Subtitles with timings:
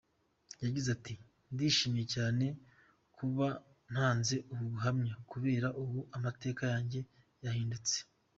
[0.63, 1.13] Yagize ati
[1.53, 2.45] "Ndishimye cyane
[3.15, 3.47] kuba
[3.91, 6.99] ntanze ubu buhamya, kubera ubu amateka yanjye
[7.45, 7.95] yahindutse.